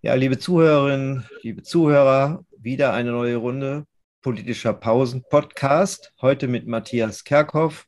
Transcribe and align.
Ja, 0.00 0.14
liebe 0.14 0.38
Zuhörerinnen, 0.38 1.24
liebe 1.42 1.64
Zuhörer, 1.64 2.44
wieder 2.56 2.92
eine 2.92 3.10
neue 3.10 3.34
Runde 3.34 3.84
politischer 4.22 4.72
Pausen-Podcast. 4.72 6.12
Heute 6.20 6.46
mit 6.46 6.68
Matthias 6.68 7.24
Kerkhoff, 7.24 7.84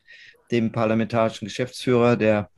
dem 0.50 0.72
parlamentarischen 0.72 1.46
Geschäftsführer 1.46 2.16
der 2.16 2.50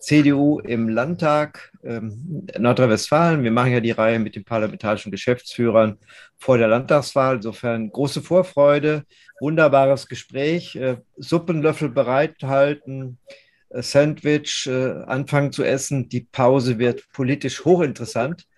CDU 0.00 0.58
im 0.58 0.88
Landtag 0.88 1.70
ähm, 1.84 2.48
Nordrhein-Westfalen. 2.58 3.44
Wir 3.44 3.52
machen 3.52 3.70
ja 3.70 3.78
die 3.78 3.92
Reihe 3.92 4.18
mit 4.18 4.34
den 4.34 4.44
parlamentarischen 4.44 5.12
Geschäftsführern 5.12 5.98
vor 6.36 6.58
der 6.58 6.66
Landtagswahl. 6.66 7.36
Insofern 7.36 7.90
große 7.90 8.22
Vorfreude, 8.22 9.04
wunderbares 9.38 10.08
Gespräch, 10.08 10.74
äh, 10.74 10.96
Suppenlöffel 11.16 11.90
bereithalten, 11.90 13.18
äh, 13.68 13.82
Sandwich 13.82 14.66
äh, 14.66 15.04
anfangen 15.06 15.52
zu 15.52 15.62
essen. 15.62 16.08
Die 16.08 16.22
Pause 16.22 16.80
wird 16.80 17.04
politisch 17.12 17.64
hochinteressant 17.64 18.48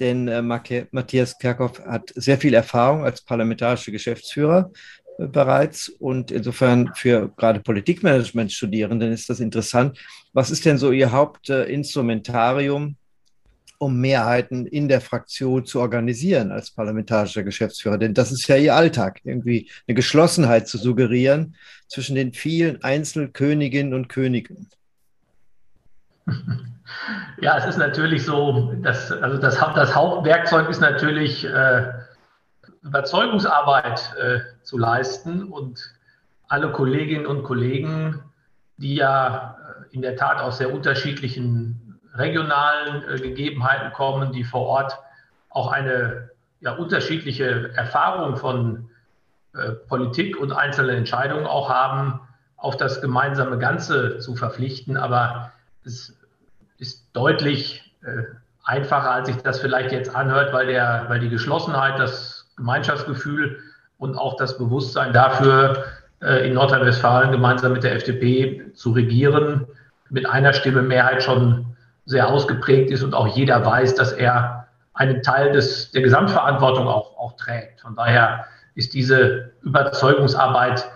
denn 0.00 0.28
äh, 0.28 0.42
Matthias 0.42 1.38
Kerkhoff 1.38 1.80
hat 1.80 2.12
sehr 2.14 2.38
viel 2.38 2.54
Erfahrung 2.54 3.04
als 3.04 3.22
parlamentarischer 3.22 3.92
Geschäftsführer 3.92 4.70
äh, 5.18 5.26
bereits 5.26 5.88
und 5.88 6.30
insofern 6.30 6.92
für 6.94 7.28
gerade 7.36 7.60
Politikmanagement-Studierenden 7.60 9.12
ist 9.12 9.28
das 9.28 9.40
interessant. 9.40 9.98
Was 10.32 10.50
ist 10.50 10.64
denn 10.64 10.78
so 10.78 10.92
Ihr 10.92 11.12
Hauptinstrumentarium, 11.12 12.96
um 13.78 14.00
Mehrheiten 14.00 14.66
in 14.66 14.88
der 14.88 15.00
Fraktion 15.00 15.64
zu 15.64 15.80
organisieren 15.80 16.50
als 16.52 16.70
parlamentarischer 16.70 17.42
Geschäftsführer? 17.42 17.98
Denn 17.98 18.14
das 18.14 18.32
ist 18.32 18.46
ja 18.48 18.56
Ihr 18.56 18.74
Alltag, 18.74 19.20
irgendwie 19.24 19.70
eine 19.86 19.94
Geschlossenheit 19.94 20.68
zu 20.68 20.78
suggerieren 20.78 21.56
zwischen 21.88 22.14
den 22.14 22.32
vielen 22.32 22.82
Einzelköniginnen 22.82 23.94
und 23.94 24.08
Königen. 24.08 24.68
Ja, 27.40 27.56
es 27.56 27.66
ist 27.66 27.78
natürlich 27.78 28.24
so, 28.24 28.74
dass, 28.82 29.12
also 29.12 29.38
das, 29.38 29.58
das 29.58 29.94
Hauptwerkzeug 29.94 30.68
ist 30.68 30.80
natürlich 30.80 31.44
äh, 31.44 31.92
Überzeugungsarbeit 32.82 34.14
äh, 34.16 34.40
zu 34.62 34.78
leisten 34.78 35.44
und 35.44 35.94
alle 36.48 36.72
Kolleginnen 36.72 37.26
und 37.26 37.44
Kollegen, 37.44 38.22
die 38.78 38.96
ja 38.96 39.56
äh, 39.90 39.94
in 39.94 40.02
der 40.02 40.16
Tat 40.16 40.40
aus 40.40 40.58
sehr 40.58 40.72
unterschiedlichen 40.72 42.00
regionalen 42.14 43.04
äh, 43.08 43.20
Gegebenheiten 43.20 43.92
kommen, 43.92 44.32
die 44.32 44.44
vor 44.44 44.62
Ort 44.66 44.98
auch 45.50 45.70
eine 45.70 46.30
ja, 46.60 46.72
unterschiedliche 46.72 47.72
Erfahrung 47.74 48.36
von 48.36 48.90
äh, 49.54 49.70
Politik 49.70 50.36
und 50.36 50.52
einzelnen 50.52 50.96
Entscheidungen 50.96 51.46
auch 51.46 51.68
haben, 51.68 52.20
auf 52.56 52.76
das 52.76 53.00
gemeinsame 53.00 53.58
Ganze 53.58 54.18
zu 54.18 54.34
verpflichten. 54.34 54.96
Aber 54.96 55.52
es 55.84 56.17
ist 56.78 57.06
deutlich 57.12 57.92
äh, 58.02 58.22
einfacher, 58.64 59.10
als 59.10 59.28
sich 59.28 59.36
das 59.38 59.60
vielleicht 59.60 59.92
jetzt 59.92 60.14
anhört, 60.14 60.52
weil, 60.52 60.66
der, 60.66 61.06
weil 61.08 61.20
die 61.20 61.28
Geschlossenheit, 61.28 61.98
das 61.98 62.46
Gemeinschaftsgefühl 62.56 63.58
und 63.98 64.16
auch 64.16 64.36
das 64.36 64.58
Bewusstsein 64.58 65.12
dafür, 65.12 65.84
äh, 66.20 66.46
in 66.46 66.54
Nordrhein-Westfalen 66.54 67.32
gemeinsam 67.32 67.72
mit 67.72 67.84
der 67.84 67.94
FDP 67.94 68.72
zu 68.74 68.92
regieren, 68.92 69.66
mit 70.10 70.26
einer 70.26 70.52
Stimme 70.52 70.82
Mehrheit 70.82 71.22
schon 71.22 71.66
sehr 72.04 72.28
ausgeprägt 72.28 72.90
ist 72.90 73.02
und 73.02 73.14
auch 73.14 73.26
jeder 73.26 73.64
weiß, 73.64 73.94
dass 73.94 74.12
er 74.12 74.66
einen 74.94 75.22
Teil 75.22 75.52
des, 75.52 75.90
der 75.92 76.02
Gesamtverantwortung 76.02 76.88
auch, 76.88 77.16
auch 77.18 77.36
trägt. 77.36 77.80
Von 77.80 77.94
daher 77.94 78.46
ist 78.74 78.94
diese 78.94 79.52
Überzeugungsarbeit 79.62 80.88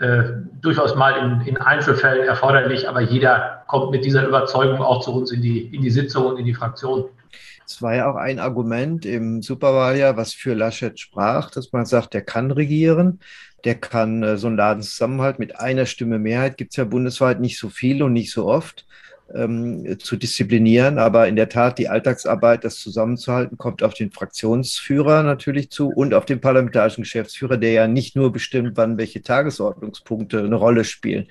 äh, 0.00 0.32
durchaus 0.62 0.94
mal 0.94 1.12
in, 1.12 1.46
in, 1.46 1.56
Einzelfällen 1.58 2.26
erforderlich, 2.26 2.88
aber 2.88 3.02
jeder 3.02 3.64
kommt 3.66 3.90
mit 3.90 4.04
dieser 4.04 4.26
Überzeugung 4.26 4.80
auch 4.80 5.02
zu 5.02 5.12
uns 5.12 5.30
in 5.30 5.42
die, 5.42 5.74
in 5.74 5.82
die 5.82 5.90
Sitzung 5.90 6.24
und 6.24 6.38
in 6.38 6.46
die 6.46 6.54
Fraktion. 6.54 7.04
Es 7.66 7.82
war 7.82 7.94
ja 7.94 8.10
auch 8.10 8.16
ein 8.16 8.38
Argument 8.38 9.04
im 9.04 9.42
Superwahljahr, 9.42 10.16
was 10.16 10.32
für 10.32 10.54
Laschet 10.54 10.98
sprach, 10.98 11.50
dass 11.50 11.72
man 11.72 11.84
sagt, 11.84 12.14
der 12.14 12.22
kann 12.22 12.50
regieren, 12.50 13.20
der 13.64 13.74
kann 13.74 14.22
äh, 14.22 14.36
so 14.38 14.46
einen 14.46 14.56
Laden 14.56 14.82
zusammenhalten. 14.82 15.42
Mit 15.42 15.60
einer 15.60 15.84
Stimme 15.84 16.18
Mehrheit 16.18 16.56
gibt 16.56 16.72
es 16.72 16.76
ja 16.78 16.84
bundesweit 16.84 17.38
nicht 17.38 17.58
so 17.58 17.68
viel 17.68 18.02
und 18.02 18.14
nicht 18.14 18.32
so 18.32 18.46
oft 18.46 18.86
ähm, 19.34 19.98
zu 19.98 20.16
disziplinieren. 20.16 20.98
Aber 20.98 21.28
in 21.28 21.36
der 21.36 21.48
Tat, 21.48 21.78
die 21.78 21.88
Alltagsarbeit, 21.88 22.64
das 22.64 22.76
zusammenzuhalten, 22.76 23.58
kommt 23.58 23.82
auf 23.82 23.94
den 23.94 24.10
Fraktionsführer 24.10 25.22
natürlich 25.22 25.70
zu 25.70 25.88
und 25.88 26.14
auf 26.14 26.24
den 26.24 26.40
parlamentarischen 26.40 27.04
Geschäftsführer, 27.04 27.56
der 27.56 27.72
ja 27.72 27.86
nicht 27.86 28.16
nur 28.16 28.32
bestimmt, 28.32 28.76
wann 28.76 28.98
welche 28.98 29.22
Tagesordnungspunkte 29.22 30.40
eine 30.40 30.56
Rolle 30.56 30.84
spielen. 30.84 31.26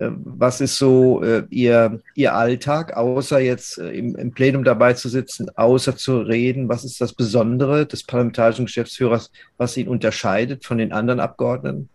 Ähm, 0.00 0.20
was 0.24 0.60
ist 0.60 0.78
so 0.78 1.22
äh, 1.22 1.44
Ihr, 1.50 2.00
Ihr 2.14 2.34
Alltag, 2.34 2.96
außer 2.96 3.40
jetzt 3.40 3.78
äh, 3.78 3.90
im, 3.90 4.16
im 4.16 4.32
Plenum 4.32 4.64
dabei 4.64 4.94
zu 4.94 5.08
sitzen, 5.08 5.48
außer 5.54 5.96
zu 5.96 6.20
reden? 6.20 6.68
Was 6.68 6.84
ist 6.84 7.00
das 7.00 7.12
Besondere 7.12 7.86
des 7.86 8.04
parlamentarischen 8.04 8.66
Geschäftsführers, 8.66 9.30
was 9.56 9.76
ihn 9.76 9.88
unterscheidet 9.88 10.64
von 10.64 10.78
den 10.78 10.92
anderen 10.92 11.20
Abgeordneten? 11.20 11.88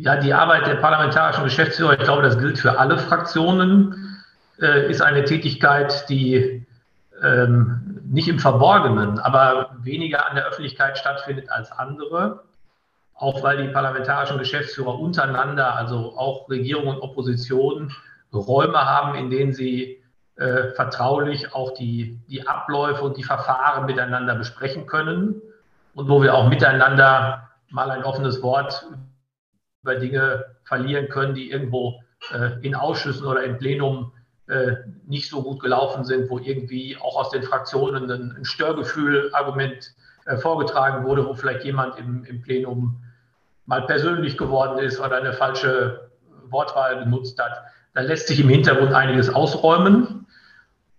Ja, 0.00 0.14
die 0.14 0.32
Arbeit 0.32 0.68
der 0.68 0.76
parlamentarischen 0.76 1.42
Geschäftsführer, 1.42 1.94
ich 1.94 2.04
glaube, 2.04 2.22
das 2.22 2.38
gilt 2.38 2.56
für 2.60 2.78
alle 2.78 2.98
Fraktionen, 2.98 4.22
äh, 4.60 4.88
ist 4.88 5.02
eine 5.02 5.24
Tätigkeit, 5.24 6.08
die 6.08 6.64
ähm, 7.20 8.00
nicht 8.04 8.28
im 8.28 8.38
Verborgenen, 8.38 9.18
aber 9.18 9.70
weniger 9.82 10.28
an 10.30 10.36
der 10.36 10.46
Öffentlichkeit 10.46 10.98
stattfindet 10.98 11.50
als 11.50 11.72
andere. 11.72 12.44
Auch 13.12 13.42
weil 13.42 13.56
die 13.66 13.72
parlamentarischen 13.72 14.38
Geschäftsführer 14.38 15.00
untereinander, 15.00 15.74
also 15.74 16.16
auch 16.16 16.48
Regierung 16.48 16.86
und 16.86 17.00
Opposition, 17.00 17.92
Räume 18.32 18.78
haben, 18.78 19.16
in 19.16 19.30
denen 19.30 19.52
sie 19.52 20.00
äh, 20.36 20.68
vertraulich 20.76 21.56
auch 21.56 21.74
die, 21.74 22.20
die 22.28 22.46
Abläufe 22.46 23.02
und 23.02 23.16
die 23.16 23.24
Verfahren 23.24 23.86
miteinander 23.86 24.36
besprechen 24.36 24.86
können 24.86 25.42
und 25.96 26.08
wo 26.08 26.22
wir 26.22 26.34
auch 26.34 26.48
miteinander 26.48 27.48
mal 27.70 27.90
ein 27.90 28.04
offenes 28.04 28.42
Wort 28.42 28.86
über 29.88 29.98
Dinge 29.98 30.44
verlieren 30.64 31.08
können, 31.08 31.34
die 31.34 31.50
irgendwo 31.50 32.02
äh, 32.32 32.60
in 32.60 32.74
Ausschüssen 32.74 33.26
oder 33.26 33.42
im 33.42 33.56
Plenum 33.56 34.12
äh, 34.48 34.76
nicht 35.06 35.30
so 35.30 35.42
gut 35.42 35.60
gelaufen 35.60 36.04
sind, 36.04 36.28
wo 36.28 36.38
irgendwie 36.38 36.96
auch 37.00 37.16
aus 37.16 37.30
den 37.30 37.42
Fraktionen 37.42 38.10
ein, 38.10 38.36
ein 38.36 38.44
Störgefühl-Argument 38.44 39.94
äh, 40.26 40.36
vorgetragen 40.36 41.06
wurde, 41.06 41.26
wo 41.26 41.32
vielleicht 41.32 41.64
jemand 41.64 41.98
im, 41.98 42.24
im 42.24 42.42
Plenum 42.42 43.02
mal 43.64 43.82
persönlich 43.86 44.36
geworden 44.36 44.78
ist 44.78 45.00
oder 45.00 45.16
eine 45.16 45.32
falsche 45.32 46.10
Wortwahl 46.50 47.04
genutzt 47.04 47.42
hat. 47.42 47.62
Da 47.94 48.02
lässt 48.02 48.28
sich 48.28 48.40
im 48.40 48.48
Hintergrund 48.48 48.92
einiges 48.92 49.30
ausräumen. 49.30 50.26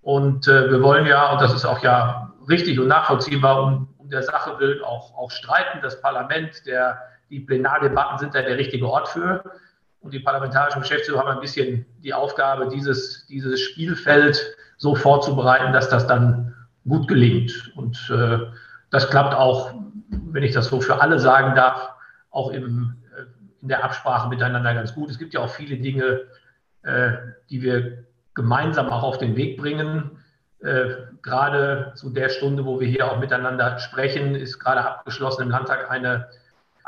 Und 0.02 0.48
äh, 0.48 0.72
wir 0.72 0.82
wollen 0.82 1.06
ja, 1.06 1.32
und 1.32 1.42
das 1.42 1.54
ist 1.54 1.66
auch 1.66 1.84
ja 1.84 2.34
richtig 2.48 2.80
und 2.80 2.88
nachvollziehbar, 2.88 3.64
um, 3.64 3.90
um 3.98 4.10
der 4.10 4.24
Sache 4.24 4.60
willen 4.60 4.84
auch, 4.84 5.16
auch 5.16 5.30
streiten. 5.30 5.80
Das 5.82 6.02
Parlament, 6.02 6.66
der 6.66 7.00
die 7.30 7.40
Plenardebatten 7.40 8.18
sind 8.18 8.36
da 8.36 8.42
der 8.42 8.58
richtige 8.58 8.88
Ort 8.88 9.08
für. 9.10 9.44
Und 10.02 10.14
die 10.14 10.20
parlamentarischen 10.20 10.82
Geschäftsführer 10.82 11.20
haben 11.20 11.30
ein 11.30 11.42
bisschen 11.42 11.86
die 12.04 12.14
Aufgabe, 12.14 12.70
dieses, 12.70 13.26
dieses 13.28 13.60
Spielfeld 13.62 14.56
so 14.78 14.96
vorzubereiten, 14.96 15.74
dass 15.74 15.90
das 15.90 16.08
dann 16.08 16.56
gut 16.88 17.08
gelingt. 17.08 17.72
Und 17.76 18.10
äh, 18.10 18.40
das 18.92 19.10
klappt 19.10 19.36
auch, 19.36 19.74
wenn 20.10 20.44
ich 20.44 20.54
das 20.54 20.68
so 20.68 20.80
für 20.80 21.02
alle 21.02 21.20
sagen 21.20 21.54
darf, 21.56 21.90
auch 22.32 22.52
im, 22.52 22.96
äh, 23.16 23.24
in 23.62 23.68
der 23.68 23.84
Absprache 23.84 24.30
miteinander 24.30 24.74
ganz 24.74 24.96
gut. 24.96 25.10
Es 25.10 25.20
gibt 25.20 25.34
ja 25.34 25.42
auch 25.42 25.50
viele 25.50 25.78
Dinge, 25.78 26.22
äh, 26.84 27.12
die 27.50 27.62
wir 27.62 28.06
gemeinsam 28.36 28.90
auch 28.90 29.04
auf 29.04 29.18
den 29.18 29.36
Weg 29.36 29.58
bringen. 29.58 30.12
Äh, 30.62 30.92
gerade 31.22 31.92
zu 31.96 32.10
der 32.10 32.30
Stunde, 32.30 32.66
wo 32.66 32.80
wir 32.80 32.88
hier 32.88 33.12
auch 33.12 33.20
miteinander 33.20 33.80
sprechen, 33.80 34.36
ist 34.36 34.60
gerade 34.60 34.86
abgeschlossen 34.86 35.44
im 35.44 35.50
Landtag 35.50 35.92
eine 35.92 36.28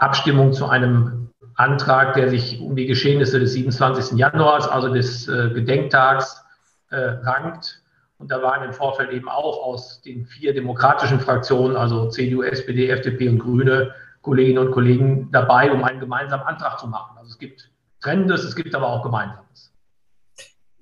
Abstimmung 0.01 0.51
zu 0.51 0.67
einem 0.67 1.29
Antrag, 1.55 2.13
der 2.15 2.29
sich 2.29 2.59
um 2.59 2.75
die 2.75 2.87
Geschehnisse 2.87 3.39
des 3.39 3.53
27. 3.53 4.17
Januars, 4.17 4.67
also 4.67 4.91
des 4.91 5.27
äh, 5.27 5.49
Gedenktags, 5.49 6.43
äh, 6.89 6.97
rankt. 6.97 7.81
Und 8.17 8.31
da 8.31 8.41
waren 8.41 8.63
im 8.63 8.73
Vorfeld 8.73 9.11
eben 9.11 9.29
auch 9.29 9.63
aus 9.63 10.01
den 10.01 10.25
vier 10.25 10.53
demokratischen 10.53 11.19
Fraktionen, 11.19 11.75
also 11.75 12.09
CDU, 12.09 12.41
SPD, 12.41 12.89
FDP 12.89 13.29
und 13.29 13.39
Grüne, 13.39 13.93
Kolleginnen 14.21 14.59
und 14.59 14.71
Kollegen 14.71 15.31
dabei, 15.31 15.71
um 15.71 15.83
einen 15.83 15.99
gemeinsamen 15.99 16.43
Antrag 16.43 16.79
zu 16.79 16.87
machen. 16.87 17.17
Also 17.17 17.31
es 17.31 17.37
gibt 17.37 17.69
Trennendes, 18.01 18.43
es 18.43 18.55
gibt 18.55 18.73
aber 18.73 18.87
auch 18.87 19.03
Gemeinsames. 19.03 19.70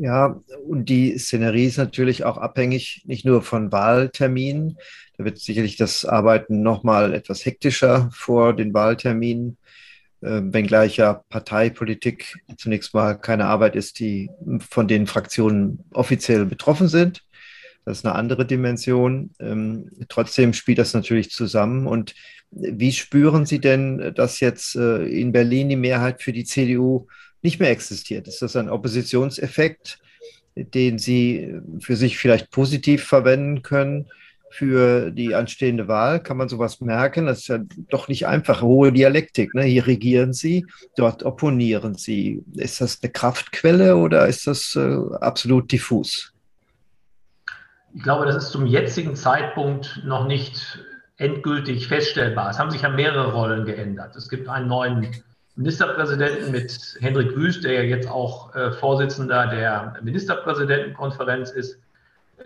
Ja, 0.01 0.41
und 0.65 0.87
die 0.87 1.17
Szenerie 1.19 1.65
ist 1.65 1.77
natürlich 1.77 2.23
auch 2.23 2.37
abhängig, 2.37 3.03
nicht 3.05 3.25
nur 3.25 3.41
von 3.41 3.73
Wahlterminen, 3.73 4.77
da 5.17 5.25
wird 5.25 5.39
sicherlich 5.39 5.75
das 5.75 6.05
Arbeiten 6.05 6.61
nochmal 6.61 7.13
etwas 7.13 7.45
hektischer 7.45 8.09
vor 8.13 8.55
den 8.55 8.73
Wahlterminen, 8.73 9.57
äh, 10.21 10.39
wenngleich 10.41 10.95
ja 10.95 11.25
Parteipolitik 11.27 12.37
zunächst 12.55 12.93
mal 12.93 13.15
keine 13.15 13.47
Arbeit 13.47 13.75
ist, 13.75 13.99
die 13.99 14.29
von 14.69 14.87
den 14.87 15.05
Fraktionen 15.05 15.83
offiziell 15.91 16.45
betroffen 16.45 16.87
sind. 16.87 17.25
Das 17.83 17.97
ist 17.97 18.05
eine 18.05 18.15
andere 18.15 18.45
Dimension. 18.45 19.31
Ähm, 19.41 19.91
trotzdem 20.07 20.53
spielt 20.53 20.77
das 20.77 20.93
natürlich 20.93 21.31
zusammen. 21.31 21.87
Und 21.87 22.15
wie 22.51 22.93
spüren 22.93 23.45
Sie 23.45 23.59
denn, 23.59 24.13
dass 24.15 24.39
jetzt 24.39 24.77
äh, 24.77 25.03
in 25.03 25.33
Berlin 25.33 25.67
die 25.67 25.75
Mehrheit 25.75 26.21
für 26.21 26.31
die 26.31 26.45
CDU 26.45 27.07
nicht 27.41 27.59
mehr 27.59 27.71
existiert? 27.71 28.27
Ist 28.27 28.41
das 28.41 28.55
ein 28.55 28.69
Oppositionseffekt? 28.69 29.99
den 30.63 30.97
Sie 30.97 31.59
für 31.79 31.95
sich 31.95 32.17
vielleicht 32.17 32.51
positiv 32.51 33.03
verwenden 33.03 33.61
können 33.61 34.07
für 34.51 35.11
die 35.11 35.35
anstehende 35.35 35.87
Wahl? 35.87 36.21
Kann 36.21 36.37
man 36.37 36.49
sowas 36.49 36.81
merken? 36.81 37.27
Das 37.27 37.39
ist 37.39 37.47
ja 37.47 37.59
doch 37.89 38.07
nicht 38.07 38.27
einfach. 38.27 38.61
Hohe 38.61 38.91
Dialektik. 38.91 39.53
Ne? 39.53 39.63
Hier 39.63 39.87
regieren 39.87 40.33
Sie, 40.33 40.65
dort 40.95 41.23
opponieren 41.23 41.95
Sie. 41.95 42.43
Ist 42.55 42.81
das 42.81 42.99
eine 43.01 43.11
Kraftquelle 43.11 43.95
oder 43.95 44.27
ist 44.27 44.47
das 44.47 44.75
äh, 44.75 44.97
absolut 45.21 45.71
diffus? 45.71 46.33
Ich 47.93 48.03
glaube, 48.03 48.25
das 48.25 48.43
ist 48.43 48.51
zum 48.51 48.65
jetzigen 48.65 49.15
Zeitpunkt 49.15 50.01
noch 50.05 50.27
nicht 50.27 50.79
endgültig 51.17 51.87
feststellbar. 51.87 52.51
Es 52.51 52.59
haben 52.59 52.71
sich 52.71 52.83
ja 52.83 52.89
mehrere 52.89 53.33
Rollen 53.33 53.65
geändert. 53.65 54.15
Es 54.15 54.29
gibt 54.29 54.47
einen 54.47 54.67
neuen 54.67 55.07
Ministerpräsidenten 55.59 56.51
mit 56.51 56.97
Hendrik 57.01 57.35
Wüst, 57.35 57.65
der 57.65 57.73
ja 57.73 57.81
jetzt 57.81 58.09
auch 58.09 58.55
äh, 58.55 58.71
Vorsitzender 58.71 59.47
der 59.47 59.99
Ministerpräsidentenkonferenz 60.01 61.51
ist. 61.51 61.77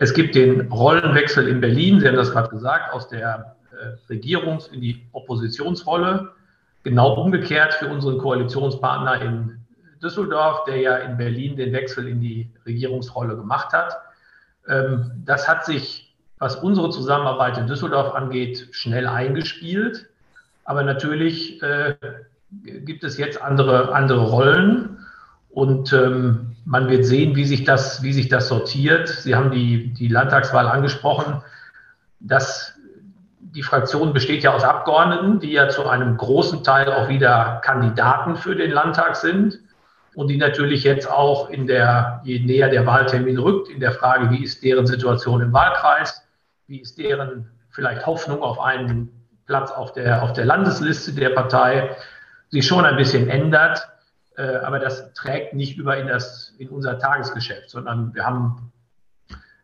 Es 0.00 0.12
gibt 0.12 0.34
den 0.34 0.72
Rollenwechsel 0.72 1.46
in 1.46 1.60
Berlin, 1.60 2.00
Sie 2.00 2.08
haben 2.08 2.16
das 2.16 2.32
gerade 2.32 2.48
gesagt, 2.48 2.92
aus 2.92 3.06
der 3.06 3.54
äh, 3.70 4.12
Regierungs- 4.12 4.68
in 4.72 4.80
die 4.80 5.06
Oppositionsrolle. 5.12 6.32
Genau 6.82 7.14
umgekehrt 7.14 7.74
für 7.74 7.86
unseren 7.86 8.18
Koalitionspartner 8.18 9.22
in 9.22 9.60
Düsseldorf, 10.02 10.64
der 10.64 10.78
ja 10.78 10.96
in 10.96 11.16
Berlin 11.16 11.56
den 11.56 11.72
Wechsel 11.72 12.08
in 12.08 12.20
die 12.20 12.50
Regierungsrolle 12.66 13.36
gemacht 13.36 13.72
hat. 13.72 13.96
Ähm, 14.66 15.12
das 15.24 15.46
hat 15.46 15.64
sich, 15.64 16.12
was 16.40 16.56
unsere 16.56 16.90
Zusammenarbeit 16.90 17.58
in 17.58 17.68
Düsseldorf 17.68 18.12
angeht, 18.12 18.70
schnell 18.72 19.06
eingespielt. 19.06 20.08
Aber 20.64 20.82
natürlich 20.82 21.62
äh, 21.62 21.94
gibt 22.62 23.04
es 23.04 23.18
jetzt 23.18 23.40
andere, 23.40 23.92
andere 23.92 24.22
Rollen. 24.22 24.98
Und 25.50 25.92
ähm, 25.92 26.56
man 26.64 26.88
wird 26.88 27.04
sehen, 27.04 27.36
wie 27.36 27.44
sich, 27.44 27.64
das, 27.64 28.02
wie 28.02 28.12
sich 28.12 28.28
das 28.28 28.48
sortiert. 28.48 29.08
Sie 29.08 29.34
haben 29.34 29.50
die, 29.50 29.92
die 29.94 30.08
Landtagswahl 30.08 30.66
angesprochen. 30.66 31.42
Das, 32.20 32.74
die 33.38 33.62
Fraktion 33.62 34.12
besteht 34.12 34.42
ja 34.42 34.52
aus 34.52 34.64
Abgeordneten, 34.64 35.38
die 35.38 35.52
ja 35.52 35.68
zu 35.68 35.86
einem 35.86 36.16
großen 36.16 36.64
Teil 36.64 36.92
auch 36.92 37.08
wieder 37.08 37.60
Kandidaten 37.64 38.36
für 38.36 38.56
den 38.56 38.72
Landtag 38.72 39.16
sind 39.16 39.60
und 40.14 40.28
die 40.28 40.36
natürlich 40.36 40.84
jetzt 40.84 41.10
auch 41.10 41.50
in 41.50 41.66
der, 41.66 42.20
je 42.24 42.40
näher 42.40 42.68
der 42.68 42.86
Wahltermin 42.86 43.38
rückt, 43.38 43.68
in 43.68 43.80
der 43.80 43.92
Frage, 43.92 44.30
wie 44.30 44.42
ist 44.42 44.64
deren 44.64 44.86
Situation 44.86 45.40
im 45.40 45.52
Wahlkreis, 45.52 46.26
wie 46.66 46.80
ist 46.80 46.98
deren 46.98 47.50
vielleicht 47.70 48.06
Hoffnung 48.06 48.42
auf 48.42 48.60
einen 48.60 49.10
Platz 49.46 49.70
auf 49.70 49.92
der, 49.92 50.22
auf 50.22 50.32
der 50.32 50.46
Landesliste 50.46 51.12
der 51.12 51.30
Partei, 51.30 51.94
sich 52.50 52.66
schon 52.66 52.84
ein 52.84 52.96
bisschen 52.96 53.28
ändert. 53.28 53.88
Äh, 54.36 54.56
aber 54.58 54.78
das 54.78 55.12
trägt 55.14 55.54
nicht 55.54 55.76
über 55.76 55.96
in, 55.96 56.08
das, 56.08 56.54
in 56.58 56.68
unser 56.68 56.98
Tagesgeschäft, 56.98 57.70
sondern 57.70 58.14
wir 58.14 58.24
haben 58.24 58.72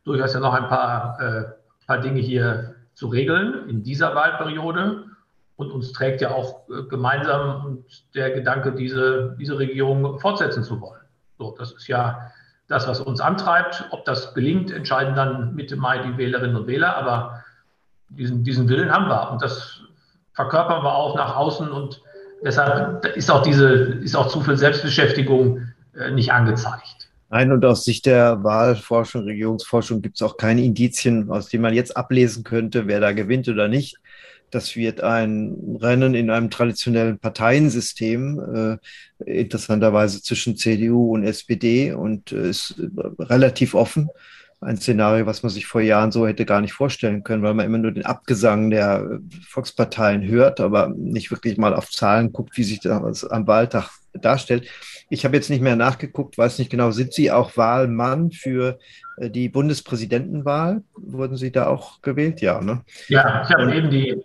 durchaus 0.05 0.35
ja 0.35 0.41
noch 0.41 0.55
ein 0.55 0.69
paar, 0.69 1.21
äh, 1.21 1.45
paar 1.87 1.99
Dinge 1.99 2.21
hier 2.21 2.75
zu 2.95 3.09
regeln 3.09 3.69
in 3.69 3.83
dieser 3.83 4.15
Wahlperiode. 4.15 5.05
Und 5.57 5.71
uns 5.73 5.93
trägt 5.93 6.21
ja 6.21 6.31
auch 6.31 6.69
äh, 6.69 6.85
gemeinsam 6.85 7.85
der 8.15 8.31
Gedanke, 8.31 8.73
diese, 8.73 9.37
diese 9.39 9.59
Regierung 9.59 10.19
fortsetzen 10.21 10.63
zu 10.63 10.81
wollen. 10.81 11.03
So, 11.39 11.55
das 11.59 11.73
ist 11.73 11.87
ja 11.89 12.31
das, 12.69 12.87
was 12.87 13.01
uns 13.01 13.21
antreibt. 13.21 13.87
Ob 13.91 14.05
das 14.05 14.35
gelingt, 14.35 14.71
entscheiden 14.71 15.15
dann 15.15 15.55
Mitte 15.55 15.77
Mai 15.77 15.99
die 15.99 16.17
Wählerinnen 16.17 16.57
und 16.57 16.67
Wähler. 16.67 16.97
Aber 16.97 17.43
diesen, 18.09 18.45
diesen 18.45 18.69
Willen 18.69 18.91
haben 18.91 19.09
wir. 19.09 19.31
Und 19.31 19.43
das 19.43 19.81
verkörpern 20.33 20.83
wir 20.83 20.95
auch 20.95 21.17
nach 21.17 21.37
außen 21.37 21.71
und 21.71 22.01
Deshalb 22.45 23.05
ist 23.17 23.31
auch 23.31 23.43
diese, 23.43 23.69
ist 24.03 24.17
auch 24.17 24.29
zu 24.29 24.41
viel 24.41 24.57
Selbstbeschäftigung 24.57 25.69
äh, 25.99 26.11
nicht 26.11 26.33
angezeigt. 26.33 27.09
Nein, 27.29 27.53
und 27.53 27.65
aus 27.65 27.85
Sicht 27.85 28.07
der 28.07 28.43
Wahlforschung, 28.43 29.23
Regierungsforschung 29.23 30.03
gibt 30.03 30.17
es 30.17 30.23
auch 30.23 30.37
keine 30.37 30.65
Indizien, 30.65 31.31
aus 31.31 31.49
denen 31.49 31.63
man 31.63 31.75
jetzt 31.75 31.97
ablesen 31.97 32.43
könnte, 32.43 32.89
wer 32.89 32.99
da 32.99 33.13
gewinnt 33.13 33.49
oder 33.49 33.69
nicht. 33.69 33.99
Das 34.51 34.75
wird 34.75 35.01
ein 35.01 35.79
Rennen 35.81 36.15
in 36.15 36.29
einem 36.29 36.51
traditionellen 36.51 37.21
Parteiensystem, 37.21 38.79
äh, 39.25 39.43
interessanterweise 39.43 40.23
zwischen 40.23 40.57
CDU 40.57 41.15
und 41.15 41.23
SPD 41.23 41.93
und 41.93 42.33
äh, 42.33 42.51
ist 42.51 42.75
relativ 43.21 43.75
offen 43.75 44.09
ein 44.63 44.77
Szenario, 44.77 45.25
was 45.25 45.43
man 45.43 45.51
sich 45.51 45.67
vor 45.67 45.81
Jahren 45.81 46.13
so 46.13 46.27
hätte 46.27 46.45
gar 46.45 46.61
nicht 46.61 46.75
vorstellen 46.75 47.25
können, 47.25 47.43
weil 47.43 47.55
man 47.55 47.65
immer 47.65 47.79
nur 47.79 47.93
den 47.93 48.05
Abgesang 48.05 48.71
der 48.71 49.21
Volksparteien 49.49 50.27
hört, 50.27 50.61
aber 50.61 50.89
nicht 50.89 51.31
wirklich 51.31 51.57
mal 51.57 51.75
auf 51.75 51.91
Zahlen 51.91 52.33
guckt, 52.33 52.57
wie 52.59 52.65
sich 52.65 52.81
das 52.81 53.25
am 53.25 53.47
Wahltag 53.47 53.89
darstellt. 54.13 54.69
Ich 55.09 55.25
habe 55.25 55.37
jetzt 55.37 55.49
nicht 55.49 55.63
mehr 55.63 55.77
nachgeguckt, 55.77 56.37
weiß 56.37 56.59
nicht 56.59 56.71
genau, 56.71 56.91
sind 56.91 57.15
Sie 57.15 57.31
auch 57.31 57.57
Wahlmann 57.57 58.33
für 58.33 58.79
äh, 59.17 59.31
die 59.31 59.49
Bundespräsidentenwahl? 59.49 60.83
Wurden 60.95 61.37
Sie 61.37 61.51
da 61.51 61.67
auch 61.67 62.03
gewählt? 62.03 62.41
Ja, 62.43 62.61
ne? 62.61 62.83
Ja, 63.09 63.43
ich 63.43 63.51
habe 63.51 63.75
eben 63.75 63.91
die, 63.91 64.23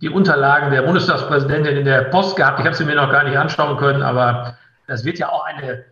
die 0.00 0.08
Unterlagen 0.08 0.70
der 0.70 0.82
Bundestagspräsidentin 0.82 1.76
in 1.76 1.84
der 1.84 2.04
Post 2.04 2.36
gehabt. 2.36 2.60
Ich 2.60 2.66
habe 2.66 2.76
sie 2.76 2.84
mir 2.84 2.94
noch 2.94 3.10
gar 3.10 3.24
nicht 3.24 3.36
anschauen 3.36 3.76
können, 3.78 4.02
aber 4.02 4.56
das 4.86 5.04
wird 5.04 5.18
ja 5.18 5.28
auch 5.28 5.44
eine 5.44 5.84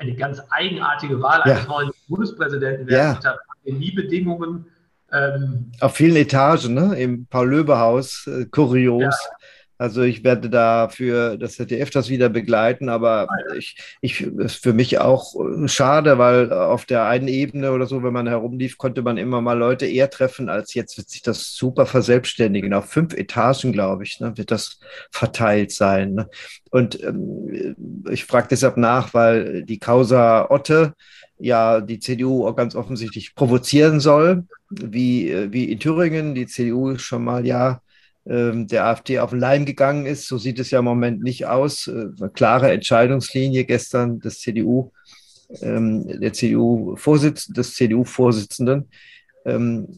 eine 0.00 0.14
ganz 0.14 0.40
eigenartige 0.50 1.20
Wahl 1.20 1.42
eines 1.42 1.68
neuen 1.68 1.90
Bundespräsidenten 2.08 2.86
werden, 2.86 2.98
ja. 2.98 3.14
unter 3.14 3.38
Pandemiebedingungen. 3.46 4.66
Ähm, 5.12 5.72
Auf 5.80 5.96
vielen 5.96 6.16
Etagen, 6.16 6.74
ne? 6.74 6.94
im 6.98 7.26
Paul-Löbe-Haus, 7.26 8.26
äh, 8.26 8.46
kurios. 8.46 9.02
Ja. 9.02 9.36
Also 9.80 10.02
ich 10.02 10.22
werde 10.24 10.50
da 10.50 10.90
für 10.90 11.38
das 11.38 11.54
ZDF 11.54 11.88
das 11.88 12.10
wieder 12.10 12.28
begleiten, 12.28 12.90
aber 12.90 13.28
ich, 13.56 13.76
ich 14.02 14.20
ist 14.20 14.62
für 14.62 14.74
mich 14.74 14.98
auch 14.98 15.34
äh, 15.40 15.68
schade, 15.68 16.18
weil 16.18 16.52
auf 16.52 16.84
der 16.84 17.06
einen 17.06 17.28
Ebene 17.28 17.72
oder 17.72 17.86
so, 17.86 18.02
wenn 18.02 18.12
man 18.12 18.26
herumlief, 18.26 18.76
konnte 18.76 19.00
man 19.00 19.16
immer 19.16 19.40
mal 19.40 19.58
Leute 19.58 19.86
eher 19.86 20.10
treffen, 20.10 20.50
als 20.50 20.74
jetzt 20.74 20.98
wird 20.98 21.08
sich 21.08 21.22
das 21.22 21.54
super 21.54 21.86
verselbstständigen. 21.86 22.74
Auf 22.74 22.90
fünf 22.90 23.14
Etagen, 23.14 23.72
glaube 23.72 24.04
ich, 24.04 24.20
ne, 24.20 24.36
wird 24.36 24.50
das 24.50 24.80
verteilt 25.10 25.72
sein. 25.72 26.12
Ne? 26.12 26.28
Und 26.70 27.02
ähm, 27.02 28.04
ich 28.10 28.26
frage 28.26 28.48
deshalb 28.50 28.76
nach, 28.76 29.14
weil 29.14 29.62
die 29.64 29.78
Causa 29.78 30.50
Otte 30.50 30.92
ja 31.38 31.80
die 31.80 32.00
CDU 32.00 32.46
auch 32.46 32.54
ganz 32.54 32.74
offensichtlich 32.74 33.34
provozieren 33.34 33.98
soll, 34.00 34.44
wie, 34.68 35.30
äh, 35.30 35.50
wie 35.50 35.72
in 35.72 35.80
Thüringen 35.80 36.34
die 36.34 36.46
CDU 36.46 36.98
schon 36.98 37.24
mal 37.24 37.46
ja 37.46 37.80
der 38.30 38.86
AfD 38.86 39.18
auf 39.18 39.30
den 39.30 39.40
Leim 39.40 39.64
gegangen 39.64 40.06
ist. 40.06 40.28
So 40.28 40.38
sieht 40.38 40.60
es 40.60 40.70
ja 40.70 40.78
im 40.78 40.84
Moment 40.84 41.22
nicht 41.22 41.46
aus. 41.46 41.88
Äh, 41.88 42.10
eine 42.20 42.30
klare 42.32 42.70
Entscheidungslinie 42.70 43.64
gestern 43.64 44.20
des 44.20 44.40
CDU, 44.40 44.92
ähm, 45.62 46.20
der 46.20 46.32
CDU-Vorsitzenden, 46.32 47.54
des 47.54 47.74
CDU-Vorsitzenden. 47.74 48.88
Ähm, 49.46 49.88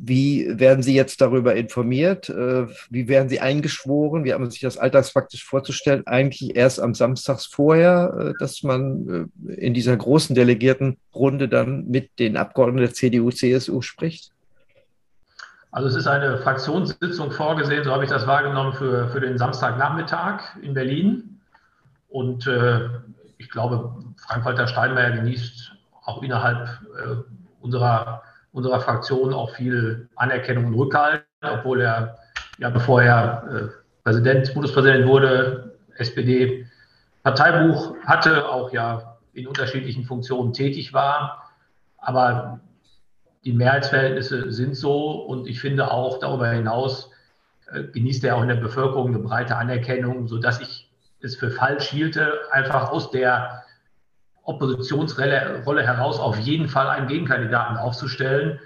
wie 0.00 0.48
werden 0.58 0.82
Sie 0.82 0.94
jetzt 0.94 1.20
darüber 1.20 1.54
informiert? 1.54 2.28
Äh, 2.28 2.66
wie 2.90 3.06
werden 3.06 3.28
Sie 3.28 3.38
eingeschworen? 3.38 4.24
Wie 4.24 4.32
haben 4.32 4.46
Sie 4.46 4.52
sich 4.52 4.60
das 4.62 4.78
alltagsfaktisch 4.78 5.44
vorzustellen? 5.44 6.06
Eigentlich 6.06 6.56
erst 6.56 6.80
am 6.80 6.94
Samstags 6.94 7.46
vorher, 7.46 8.14
äh, 8.18 8.32
dass 8.40 8.64
man 8.64 9.30
in 9.46 9.74
dieser 9.74 9.96
großen 9.96 10.34
Delegiertenrunde 10.34 11.48
dann 11.48 11.86
mit 11.88 12.18
den 12.18 12.36
Abgeordneten 12.36 12.86
der 12.86 12.94
CDU, 12.94 13.30
CSU 13.30 13.80
spricht? 13.80 14.32
Also 15.70 15.88
es 15.88 15.96
ist 15.96 16.06
eine 16.06 16.38
Fraktionssitzung 16.38 17.30
vorgesehen, 17.30 17.84
so 17.84 17.92
habe 17.92 18.04
ich 18.04 18.10
das 18.10 18.26
wahrgenommen, 18.26 18.72
für, 18.72 19.08
für 19.08 19.20
den 19.20 19.36
Samstagnachmittag 19.36 20.40
in 20.62 20.72
Berlin. 20.72 21.40
Und 22.08 22.46
äh, 22.46 22.88
ich 23.36 23.50
glaube, 23.50 23.94
Frank-Walter 24.26 24.66
Steinmeier 24.66 25.10
genießt 25.10 25.72
auch 26.04 26.22
innerhalb 26.22 26.68
äh, 26.96 27.16
unserer, 27.60 28.22
unserer 28.52 28.80
Fraktion 28.80 29.34
auch 29.34 29.54
viel 29.54 30.08
Anerkennung 30.16 30.66
und 30.66 30.74
Rückhalt, 30.74 31.24
obwohl 31.42 31.82
er, 31.82 32.16
ja, 32.58 32.70
bevor 32.70 33.02
er 33.02 33.44
äh, 33.44 33.68
Präsident, 34.04 34.54
Bundespräsident 34.54 35.06
wurde, 35.06 35.76
SPD-Parteibuch 35.96 37.94
hatte, 38.06 38.48
auch 38.48 38.72
ja 38.72 39.18
in 39.34 39.46
unterschiedlichen 39.46 40.04
Funktionen 40.04 40.54
tätig 40.54 40.94
war. 40.94 41.52
Aber 41.98 42.60
die 43.44 43.52
Mehrheitsverhältnisse 43.52 44.50
sind 44.52 44.74
so 44.74 45.12
und 45.12 45.46
ich 45.46 45.60
finde 45.60 45.90
auch 45.90 46.18
darüber 46.18 46.48
hinaus 46.48 47.10
äh, 47.72 47.84
genießt 47.84 48.24
er 48.24 48.36
auch 48.36 48.42
in 48.42 48.48
der 48.48 48.56
Bevölkerung 48.56 49.08
eine 49.08 49.18
breite 49.18 49.56
Anerkennung, 49.56 50.26
sodass 50.26 50.60
ich 50.60 50.90
es 51.20 51.36
für 51.36 51.50
falsch 51.50 51.88
hielte, 51.88 52.32
einfach 52.50 52.90
aus 52.90 53.10
der 53.10 53.64
Oppositionsrolle 54.44 55.82
heraus 55.82 56.18
auf 56.18 56.38
jeden 56.38 56.68
Fall 56.68 56.88
einen 56.88 57.06
Gegenkandidaten 57.06 57.76
aufzustellen, 57.76 58.58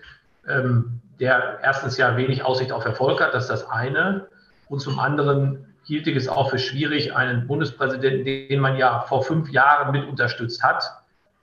ähm, 0.49 1.01
der 1.19 1.59
erstens 1.63 1.97
ja 1.97 2.17
wenig 2.17 2.45
Aussicht 2.45 2.73
auf 2.73 2.85
Erfolg 2.85 3.21
hat, 3.21 3.35
das 3.35 3.45
ist 3.45 3.51
das 3.51 3.69
eine. 3.69 4.29
Und 4.69 4.81
zum 4.81 4.99
anderen 5.01 5.75
hielt 5.85 6.07
ich 6.07 6.17
es 6.17 6.29
auch 6.29 6.51
für 6.51 6.59
schwierig, 6.59 7.17
einen 7.17 7.47
Bundespräsidenten, 7.47 8.25
den 8.25 8.61
man 8.61 8.77
ja 8.77 9.01
vor 9.01 9.23
fünf 9.23 9.51
Jahren 9.51 9.91
mit 9.93 10.07
unterstützt 10.07 10.63
hat, 10.63 10.85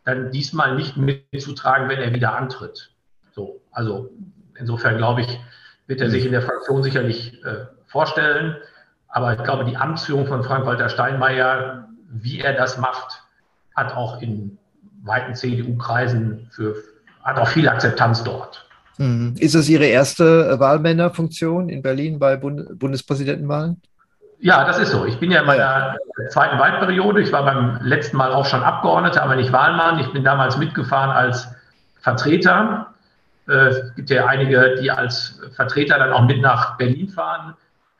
dann 0.05 0.31
diesmal 0.31 0.75
nicht 0.75 0.95
mitzutragen, 0.95 1.89
wenn 1.89 1.99
er 1.99 2.13
wieder 2.13 2.35
antritt. 2.35 2.91
So, 3.39 3.61
also 3.71 4.09
insofern 4.59 4.97
glaube 4.97 5.21
ich, 5.21 5.39
wird 5.87 6.01
er 6.01 6.09
sich 6.09 6.25
in 6.25 6.33
der 6.33 6.41
Fraktion 6.41 6.83
sicherlich 6.83 7.41
äh, 7.45 7.67
vorstellen. 7.87 8.57
Aber 9.07 9.33
ich 9.33 9.41
glaube, 9.43 9.63
die 9.63 9.77
Amtsführung 9.77 10.27
von 10.27 10.43
Frank-Walter 10.43 10.89
Steinmeier, 10.89 11.87
wie 12.09 12.41
er 12.41 12.53
das 12.53 12.77
macht, 12.77 13.23
hat 13.75 13.95
auch 13.95 14.21
in 14.21 14.57
weiten 15.03 15.35
CDU-Kreisen 15.35 16.49
für, 16.51 16.75
hat 17.23 17.37
auch 17.39 17.47
viel 17.47 17.69
Akzeptanz 17.69 18.25
dort. 18.25 18.67
Mhm. 18.97 19.35
Ist 19.39 19.55
es 19.55 19.69
Ihre 19.69 19.85
erste 19.85 20.59
Wahlmännerfunktion 20.59 21.69
in 21.69 21.81
Berlin 21.81 22.19
bei 22.19 22.35
Bund 22.35 22.77
Bundespräsidentenwahlen? 22.77 23.81
Ja, 24.41 24.65
das 24.65 24.79
ist 24.79 24.91
so. 24.91 25.05
Ich 25.05 25.17
bin 25.17 25.31
ja 25.31 25.39
in 25.41 25.47
meiner 25.47 25.95
zweiten 26.29 26.59
Wahlperiode. 26.59 27.21
Ich 27.21 27.31
war 27.31 27.43
beim 27.45 27.79
letzten 27.83 28.17
Mal 28.17 28.33
auch 28.33 28.45
schon 28.45 28.63
Abgeordneter, 28.63 29.23
aber 29.23 29.37
nicht 29.37 29.53
Wahlmann. 29.53 29.99
Ich 29.99 30.11
bin 30.11 30.25
damals 30.25 30.57
mitgefahren 30.57 31.11
als 31.11 31.47
Vertreter. 32.01 32.87
Äh, 33.49 33.69
es 33.69 33.95
gibt 33.95 34.09
ja 34.09 34.27
einige, 34.27 34.75
die 34.75 34.91
als 34.91 35.41
Vertreter 35.55 35.97
dann 35.97 36.13
auch 36.13 36.23
mit 36.23 36.41
nach 36.41 36.77
Berlin 36.77 37.09
fahren. 37.09 37.55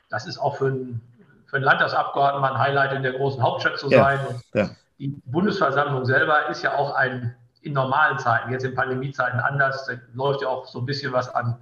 Das 0.08 0.26
ist 0.26 0.38
auch 0.38 0.56
für 0.56 0.68
einen, 0.68 1.00
für 1.46 1.56
einen 1.56 1.64
Landtagsabgeordneten 1.64 2.40
mal 2.40 2.52
ein 2.52 2.58
Highlight, 2.58 2.92
in 2.92 3.02
der 3.02 3.12
großen 3.12 3.42
Hauptstadt 3.42 3.78
zu 3.78 3.88
sein. 3.88 4.20
Ja, 4.54 4.62
ja. 4.62 4.70
Die 4.98 5.08
Bundesversammlung 5.26 6.04
selber 6.04 6.48
ist 6.48 6.62
ja 6.62 6.76
auch 6.76 6.94
ein 6.94 7.34
in 7.62 7.72
normalen 7.72 8.18
Zeiten, 8.18 8.52
jetzt 8.52 8.64
in 8.64 8.74
Pandemiezeiten 8.74 9.40
anders. 9.40 9.86
Da 9.86 9.94
läuft 10.14 10.42
ja 10.42 10.48
auch 10.48 10.66
so 10.66 10.78
ein 10.78 10.86
bisschen 10.86 11.12
was 11.12 11.28
an, 11.34 11.56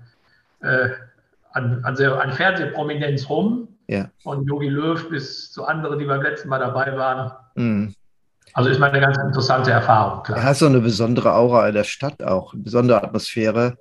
äh, 0.61 0.91
an, 1.53 1.85
an, 1.85 1.97
an 1.97 2.33
Fernsehprominenz 2.33 3.29
rum. 3.29 3.69
Ja. 3.89 4.11
Von 4.23 4.45
Yogi 4.45 4.69
Löw 4.69 5.09
bis 5.09 5.51
zu 5.51 5.65
anderen, 5.65 5.99
die 5.99 6.05
beim 6.05 6.21
letzten 6.21 6.51
Mal 6.51 6.59
dabei 6.59 6.97
waren. 6.97 7.33
Mhm. 7.55 7.95
Also 8.55 8.71
ist 8.71 8.79
mal 8.79 8.91
eine 8.91 9.01
ganz 9.01 9.19
interessante 9.19 9.71
Erfahrung. 9.71 10.23
Klar. 10.23 10.39
Er 10.39 10.45
hat 10.45 10.57
so 10.57 10.67
eine 10.67 10.81
besondere 10.81 11.35
Aura 11.35 11.69
in 11.69 11.75
der 11.75 11.85
Stadt 11.85 12.23
auch, 12.23 12.55
eine 12.55 12.63
besondere 12.63 13.03
Atmosphäre 13.03 13.79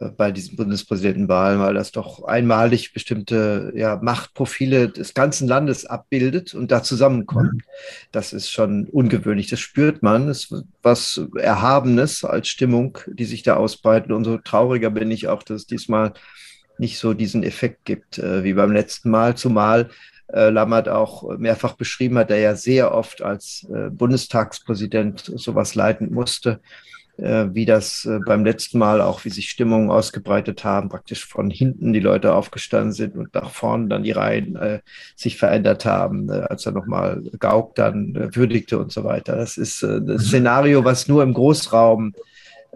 äh, 0.00 0.08
bei 0.10 0.32
diesen 0.32 0.56
Bundespräsidentenwahlen, 0.56 1.60
weil 1.60 1.74
das 1.74 1.92
doch 1.92 2.24
einmalig 2.24 2.92
bestimmte 2.92 3.72
ja, 3.74 3.98
Machtprofile 4.02 4.88
des 4.88 5.14
ganzen 5.14 5.48
Landes 5.48 5.86
abbildet 5.86 6.54
und 6.54 6.70
da 6.70 6.82
zusammenkommt. 6.82 7.54
Mhm. 7.54 7.62
Das 8.12 8.32
ist 8.32 8.50
schon 8.50 8.88
ungewöhnlich. 8.88 9.48
Das 9.48 9.60
spürt 9.60 10.02
man. 10.02 10.26
Das 10.26 10.44
ist 10.44 10.64
was 10.82 11.20
Erhabenes 11.36 12.24
als 12.24 12.48
Stimmung, 12.48 12.98
die 13.06 13.24
sich 13.24 13.42
da 13.42 13.56
ausbreitet. 13.56 14.10
Und 14.10 14.24
so 14.24 14.38
trauriger 14.38 14.90
bin 14.90 15.10
ich 15.10 15.28
auch, 15.28 15.42
dass 15.42 15.62
es 15.62 15.66
diesmal 15.66 16.12
nicht 16.78 16.98
so 16.98 17.12
diesen 17.12 17.42
Effekt 17.42 17.84
gibt 17.84 18.18
äh, 18.18 18.44
wie 18.44 18.54
beim 18.54 18.72
letzten 18.72 19.10
Mal, 19.10 19.36
zumal 19.36 19.90
äh, 20.32 20.50
Lammert 20.50 20.88
auch 20.88 21.36
mehrfach 21.38 21.74
beschrieben 21.74 22.18
hat, 22.18 22.30
der 22.30 22.38
ja 22.38 22.54
sehr 22.54 22.94
oft 22.94 23.22
als 23.22 23.66
äh, 23.72 23.90
Bundestagspräsident 23.90 25.32
sowas 25.36 25.74
leiten 25.74 26.12
musste 26.12 26.60
äh, 27.18 27.46
wie 27.52 27.64
das 27.64 28.04
äh, 28.04 28.20
beim 28.24 28.44
letzten 28.44 28.78
Mal 28.78 29.00
auch, 29.00 29.24
wie 29.24 29.30
sich 29.30 29.50
Stimmungen 29.50 29.90
ausgebreitet 29.90 30.64
haben, 30.64 30.88
praktisch 30.88 31.26
von 31.26 31.50
hinten 31.50 31.92
die 31.92 32.00
Leute 32.00 32.32
aufgestanden 32.32 32.92
sind 32.92 33.16
und 33.16 33.34
nach 33.34 33.50
vorne 33.50 33.88
dann 33.88 34.04
die 34.04 34.12
Reihen 34.12 34.56
äh, 34.56 34.80
sich 35.16 35.36
verändert 35.36 35.84
haben, 35.84 36.30
äh, 36.30 36.44
als 36.48 36.66
er 36.66 36.72
nochmal 36.72 37.22
Gauck 37.38 37.74
dann 37.74 38.14
äh, 38.14 38.34
würdigte 38.34 38.78
und 38.78 38.92
so 38.92 39.04
weiter. 39.04 39.36
Das 39.36 39.56
ist 39.56 39.82
äh, 39.82 40.00
das 40.00 40.22
mhm. 40.22 40.26
Szenario, 40.26 40.84
was 40.84 41.08
nur 41.08 41.22
im 41.22 41.34
Großraum 41.34 42.14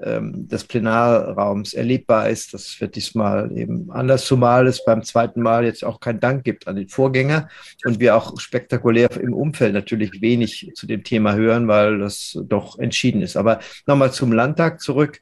ähm, 0.03 0.49
des 0.49 0.65
Plenarraums 0.65 1.75
erlebbar 1.75 2.29
ist. 2.29 2.55
Das 2.55 2.81
wird 2.81 2.97
diesmal 2.97 3.57
eben 3.57 3.91
anders, 3.91 4.27
zumal 4.27 4.67
es 4.67 4.85
beim 4.85 5.03
zweiten 5.03 5.43
Mal 5.43 5.65
jetzt 5.65 5.85
auch 5.85 6.01
keinen 6.01 6.21
Dank 6.21 6.45
gibt 6.45 6.69
an 6.69 6.77
den 6.77 6.89
Vorgänger 6.89 7.49
und 7.85 8.01
wir 8.01 8.17
auch 8.17 8.39
spektakulär 8.41 9.11
im 9.21 9.35
Umfeld 9.35 9.75
natürlich 9.75 10.21
wenig 10.21 10.73
zu 10.75 10.87
dem 10.87 11.05
Thema 11.05 11.35
hören, 11.35 11.69
weil 11.69 11.99
das 11.99 12.39
doch 12.45 12.79
entschieden 12.79 13.23
ist. 13.23 13.37
Aber 13.37 13.61
nochmal 13.87 14.13
zum 14.13 14.33
Landtag 14.33 14.81
zurück. 14.81 15.21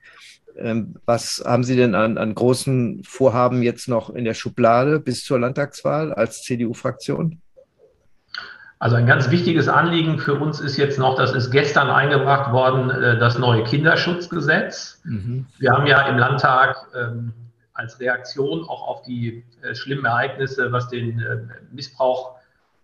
Ähm, 0.58 0.96
was 1.06 1.42
haben 1.44 1.64
Sie 1.64 1.76
denn 1.76 1.94
an, 1.94 2.18
an 2.18 2.34
großen 2.34 3.02
Vorhaben 3.04 3.62
jetzt 3.62 3.88
noch 3.88 4.10
in 4.10 4.24
der 4.24 4.34
Schublade 4.34 5.00
bis 5.00 5.24
zur 5.24 5.38
Landtagswahl 5.38 6.12
als 6.12 6.42
CDU-Fraktion? 6.42 7.40
Also 8.80 8.96
ein 8.96 9.06
ganz 9.06 9.30
wichtiges 9.30 9.68
Anliegen 9.68 10.18
für 10.18 10.36
uns 10.36 10.58
ist 10.58 10.78
jetzt 10.78 10.98
noch, 10.98 11.14
das 11.14 11.34
ist 11.34 11.50
gestern 11.50 11.90
eingebracht 11.90 12.50
worden, 12.50 12.88
äh, 12.90 13.18
das 13.18 13.38
neue 13.38 13.62
Kinderschutzgesetz. 13.62 15.02
Mhm. 15.04 15.46
Wir 15.58 15.72
haben 15.72 15.86
ja 15.86 16.00
im 16.08 16.16
Landtag 16.16 16.86
ähm, 16.96 17.34
als 17.74 18.00
Reaktion 18.00 18.62
auch 18.66 18.88
auf 18.88 19.02
die 19.02 19.44
äh, 19.60 19.74
schlimmen 19.74 20.06
Ereignisse, 20.06 20.72
was 20.72 20.88
den 20.88 21.20
äh, 21.20 21.36
Missbrauch 21.70 22.40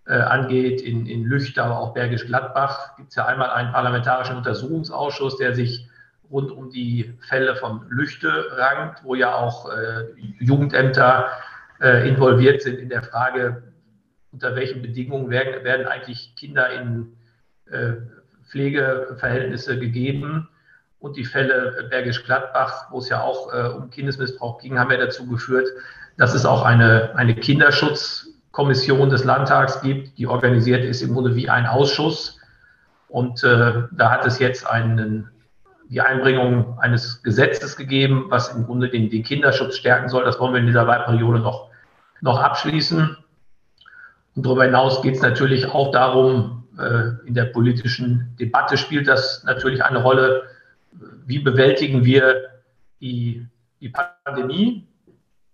angeht, 0.08 0.82
in, 0.82 1.06
in 1.06 1.24
Lüchter, 1.24 1.64
aber 1.64 1.80
auch 1.80 1.92
Bergisch 1.92 2.26
Gladbach, 2.26 2.96
gibt 2.96 3.08
es 3.08 3.16
ja 3.16 3.26
einmal 3.26 3.50
einen 3.50 3.72
parlamentarischen 3.72 4.36
Untersuchungsausschuss, 4.36 5.36
der 5.36 5.52
sich 5.52 5.88
rund 6.30 6.52
um 6.52 6.70
die 6.70 7.12
Fälle 7.28 7.56
von 7.56 7.84
Lüchte 7.88 8.46
rankt, 8.52 9.02
wo 9.02 9.16
ja 9.16 9.34
auch 9.34 9.68
Jugendämter 10.38 11.26
involviert 11.80 12.62
sind 12.62 12.78
in 12.78 12.88
der 12.88 13.02
Frage, 13.02 13.64
unter 14.36 14.54
welchen 14.54 14.82
Bedingungen 14.82 15.30
werden, 15.30 15.64
werden 15.64 15.86
eigentlich 15.86 16.34
Kinder 16.36 16.68
in 16.70 17.16
äh, 17.70 17.94
Pflegeverhältnisse 18.50 19.78
gegeben. 19.78 20.50
Und 20.98 21.16
die 21.16 21.24
Fälle 21.24 21.86
Bergisch 21.88 22.22
Gladbach, 22.22 22.90
wo 22.90 22.98
es 22.98 23.08
ja 23.08 23.22
auch 23.22 23.50
äh, 23.54 23.68
um 23.68 23.88
Kindesmissbrauch 23.88 24.60
ging, 24.60 24.78
haben 24.78 24.90
ja 24.90 24.98
dazu 24.98 25.26
geführt, 25.26 25.68
dass 26.18 26.34
es 26.34 26.44
auch 26.44 26.64
eine, 26.64 27.16
eine 27.16 27.34
Kinderschutzkommission 27.34 29.08
des 29.08 29.24
Landtags 29.24 29.80
gibt, 29.80 30.18
die 30.18 30.26
organisiert 30.26 30.84
ist 30.84 31.00
im 31.00 31.14
Grunde 31.14 31.34
wie 31.34 31.48
ein 31.48 31.64
Ausschuss. 31.64 32.38
Und 33.08 33.42
äh, 33.42 33.84
da 33.90 34.10
hat 34.10 34.26
es 34.26 34.38
jetzt 34.38 34.66
einen, 34.66 35.30
die 35.88 36.02
Einbringung 36.02 36.78
eines 36.78 37.22
Gesetzes 37.22 37.74
gegeben, 37.74 38.26
was 38.28 38.54
im 38.54 38.66
Grunde 38.66 38.90
den, 38.90 39.08
den 39.08 39.22
Kinderschutz 39.22 39.78
stärken 39.78 40.10
soll. 40.10 40.24
Das 40.24 40.38
wollen 40.38 40.52
wir 40.52 40.60
in 40.60 40.66
dieser 40.66 40.86
Wahlperiode 40.86 41.38
noch, 41.38 41.70
noch 42.20 42.38
abschließen. 42.38 43.16
Und 44.36 44.44
darüber 44.44 44.64
hinaus 44.64 45.02
geht 45.02 45.16
es 45.16 45.22
natürlich 45.22 45.66
auch 45.66 45.90
darum, 45.90 46.64
äh, 46.78 47.26
in 47.26 47.34
der 47.34 47.46
politischen 47.46 48.36
Debatte 48.38 48.76
spielt 48.76 49.08
das 49.08 49.42
natürlich 49.44 49.82
eine 49.82 50.02
Rolle, 50.02 50.44
wie 51.24 51.38
bewältigen 51.38 52.04
wir 52.04 52.50
die, 53.00 53.46
die 53.80 53.92
Pandemie? 54.24 54.86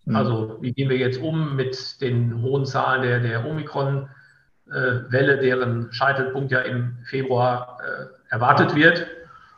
Mhm. 0.04 0.16
Also 0.16 0.58
wie 0.60 0.72
gehen 0.72 0.90
wir 0.90 0.98
jetzt 0.98 1.20
um 1.20 1.54
mit 1.54 2.00
den 2.00 2.42
hohen 2.42 2.66
Zahlen 2.66 3.02
der, 3.02 3.20
der 3.20 3.46
Omikron-Welle, 3.46 5.38
deren 5.38 5.92
Scheitelpunkt 5.92 6.50
ja 6.50 6.60
im 6.60 6.98
Februar 7.04 7.78
äh, 7.80 8.06
erwartet 8.32 8.74
wird? 8.74 9.06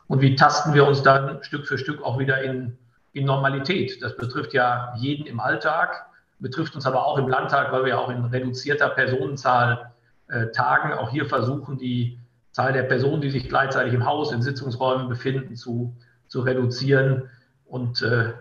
Und 0.07 0.21
wie 0.21 0.37
tasten 0.37 0.75
wir 0.75 0.87
uns 0.87 1.03
dann 1.03 1.43
Stück 1.43 1.67
für 1.67 1.79
Stück 1.79 2.03
auch 2.03 2.19
wieder 2.19 2.43
in, 2.43 2.77
in 3.15 3.25
Normalität? 3.25 4.03
Das 4.03 4.17
betrifft 4.17 4.53
ja 4.53 4.93
jeden 4.99 5.27
im 5.27 5.41
Alltag 5.41 6.07
betrifft 6.45 6.75
uns 6.75 6.85
aber 6.85 7.07
auch 7.07 7.17
im 7.17 7.27
Landtag, 7.27 7.73
weil 7.73 7.87
wir 7.87 7.99
auch 7.99 8.11
in 8.11 8.27
reduzierter 8.27 8.91
Personenzahl 8.91 9.93
äh, 10.29 10.49
tagen. 10.49 10.93
Auch 10.93 11.09
hier 11.09 11.25
versuchen, 11.25 11.79
die 11.79 12.19
Zahl 12.53 12.75
der 12.75 12.83
Personen, 12.83 13.23
die 13.23 13.31
sich 13.31 13.49
gleichzeitig 13.49 13.95
im 13.95 14.05
Haus, 14.05 14.31
in 14.31 14.43
Sitzungsräumen 14.43 15.09
befinden, 15.09 15.57
zu, 15.57 15.97
zu 16.29 16.43
reduzieren. 16.43 17.31
Und 17.65 18.03
äh, 18.03 18.35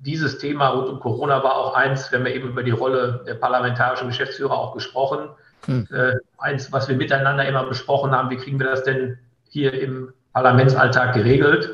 dieses 0.00 0.38
Thema 0.38 0.68
rund 0.68 0.88
um 0.88 0.98
Corona 0.98 1.44
war 1.44 1.56
auch 1.56 1.74
eins, 1.74 2.10
wir 2.10 2.18
haben 2.18 2.26
ja 2.26 2.32
eben 2.32 2.48
über 2.48 2.62
die 2.62 2.70
Rolle 2.70 3.22
der 3.26 3.34
parlamentarischen 3.34 4.08
Geschäftsführer 4.08 4.56
auch 4.56 4.72
gesprochen. 4.72 5.28
Hm. 5.66 5.86
Äh, 5.92 6.14
eins, 6.38 6.72
was 6.72 6.88
wir 6.88 6.96
miteinander 6.96 7.46
immer 7.46 7.64
besprochen 7.66 8.12
haben, 8.12 8.30
wie 8.30 8.38
kriegen 8.38 8.58
wir 8.58 8.66
das 8.66 8.82
denn 8.82 9.18
hier 9.50 9.74
im 9.74 10.14
Parlamentsalltag 10.32 11.12
geregelt? 11.12 11.70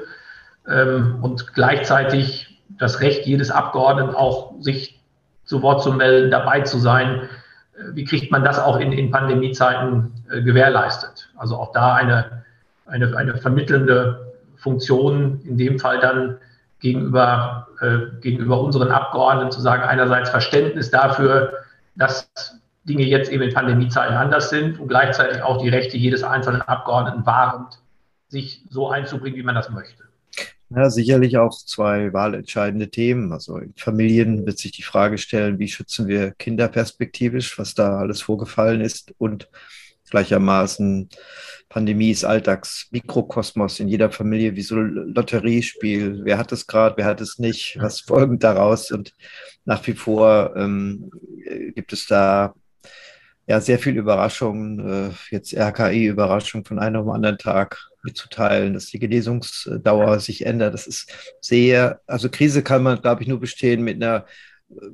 Ähm, 0.68 1.20
und 1.22 1.54
gleichzeitig 1.54 2.60
das 2.68 3.00
Recht 3.00 3.26
jedes 3.26 3.52
Abgeordneten 3.52 4.16
auch, 4.16 4.54
sich 4.60 5.01
zu 5.44 5.62
Wort 5.62 5.82
zu 5.82 5.92
melden, 5.92 6.30
dabei 6.30 6.60
zu 6.60 6.78
sein. 6.78 7.28
Äh, 7.74 7.94
wie 7.94 8.04
kriegt 8.04 8.30
man 8.30 8.44
das 8.44 8.58
auch 8.58 8.78
in, 8.78 8.92
in 8.92 9.10
Pandemiezeiten 9.10 10.12
äh, 10.30 10.42
gewährleistet? 10.42 11.30
Also 11.36 11.56
auch 11.56 11.72
da 11.72 11.94
eine, 11.94 12.44
eine, 12.86 13.16
eine 13.16 13.36
vermittelnde 13.36 14.32
Funktion, 14.56 15.40
in 15.44 15.56
dem 15.56 15.78
Fall 15.78 15.98
dann 15.98 16.38
gegenüber, 16.78 17.68
äh, 17.80 18.20
gegenüber 18.20 18.60
unseren 18.60 18.90
Abgeordneten 18.90 19.52
zu 19.52 19.60
sagen, 19.60 19.82
einerseits 19.82 20.30
Verständnis 20.30 20.90
dafür, 20.90 21.52
dass 21.96 22.30
Dinge 22.84 23.04
jetzt 23.04 23.30
eben 23.30 23.42
in 23.42 23.54
Pandemiezeiten 23.54 24.16
anders 24.16 24.50
sind 24.50 24.80
und 24.80 24.88
gleichzeitig 24.88 25.42
auch 25.42 25.58
die 25.58 25.68
Rechte 25.68 25.96
jedes 25.96 26.24
einzelnen 26.24 26.62
Abgeordneten 26.62 27.24
wahrend, 27.24 27.78
sich 28.28 28.64
so 28.70 28.88
einzubringen, 28.88 29.38
wie 29.38 29.42
man 29.42 29.54
das 29.54 29.70
möchte. 29.70 30.01
Ja, 30.74 30.88
sicherlich 30.90 31.36
auch 31.36 31.56
zwei 31.56 32.12
wahlentscheidende 32.12 32.88
Themen. 32.90 33.32
Also 33.32 33.58
in 33.58 33.74
Familien 33.76 34.46
wird 34.46 34.58
sich 34.58 34.72
die 34.72 34.82
Frage 34.82 35.18
stellen, 35.18 35.58
wie 35.58 35.68
schützen 35.68 36.08
wir 36.08 36.32
Kinder 36.32 36.68
perspektivisch, 36.68 37.58
was 37.58 37.74
da 37.74 37.98
alles 37.98 38.22
vorgefallen 38.22 38.80
ist 38.80 39.12
und 39.18 39.48
gleichermaßen 40.12 41.08
Pandemie 41.68 42.10
ist 42.10 42.24
Alltagsmikrokosmos 42.24 43.80
in 43.80 43.88
jeder 43.88 44.10
Familie, 44.10 44.54
wie 44.56 44.62
so 44.62 44.76
ein 44.76 45.14
Lotteriespiel. 45.14 46.20
Wer 46.22 46.36
hat 46.38 46.52
es 46.52 46.66
gerade, 46.66 46.96
wer 46.98 47.06
hat 47.06 47.20
es 47.22 47.38
nicht, 47.38 47.78
was 47.80 48.00
folgt 48.00 48.44
daraus? 48.44 48.90
Und 48.90 49.14
nach 49.64 49.86
wie 49.86 49.94
vor 49.94 50.54
ähm, 50.54 51.10
gibt 51.74 51.94
es 51.94 52.06
da 52.06 52.54
ja 53.46 53.60
sehr 53.60 53.78
viel 53.78 53.96
Überraschungen, 53.96 55.10
äh, 55.10 55.10
jetzt 55.30 55.54
RKI-Überraschung 55.54 56.64
von 56.64 56.78
einem 56.78 57.08
auf 57.08 57.14
anderen 57.14 57.38
Tag 57.38 57.91
mitzuteilen, 58.02 58.74
dass 58.74 58.86
die 58.86 58.98
Genesungsdauer 58.98 60.20
sich 60.20 60.46
ändert. 60.46 60.74
Das 60.74 60.86
ist 60.86 61.12
sehr, 61.40 62.00
also 62.06 62.28
Krise 62.28 62.62
kann 62.62 62.82
man, 62.82 63.00
glaube 63.00 63.22
ich, 63.22 63.28
nur 63.28 63.40
bestehen 63.40 63.82
mit 63.82 63.96
einer 63.96 64.26
äh, 64.70 64.86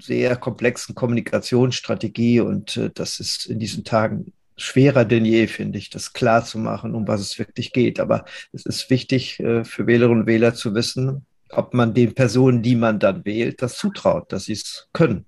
sehr 0.00 0.36
komplexen 0.36 0.94
Kommunikationsstrategie 0.94 2.40
und 2.40 2.76
äh, 2.76 2.90
das 2.94 3.20
ist 3.20 3.46
in 3.46 3.58
diesen 3.58 3.84
Tagen 3.84 4.32
schwerer 4.56 5.04
denn 5.04 5.24
je, 5.24 5.46
finde 5.46 5.78
ich, 5.78 5.90
das 5.90 6.12
klar 6.12 6.44
zu 6.44 6.58
machen, 6.58 6.94
um 6.94 7.06
was 7.06 7.20
es 7.20 7.38
wirklich 7.38 7.72
geht. 7.72 8.00
Aber 8.00 8.24
es 8.52 8.64
ist 8.64 8.88
wichtig 8.90 9.38
äh, 9.40 9.64
für 9.64 9.86
Wählerinnen 9.86 10.22
und 10.22 10.26
Wähler 10.26 10.54
zu 10.54 10.74
wissen, 10.74 11.26
ob 11.50 11.74
man 11.74 11.94
den 11.94 12.14
Personen, 12.14 12.62
die 12.62 12.74
man 12.74 12.98
dann 12.98 13.24
wählt, 13.24 13.62
das 13.62 13.76
zutraut, 13.76 14.32
dass 14.32 14.44
sie 14.44 14.54
es 14.54 14.88
können. 14.92 15.26